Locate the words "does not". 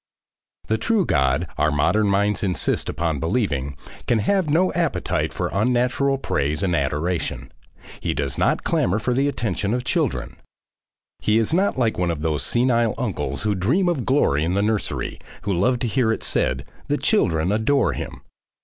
8.15-8.63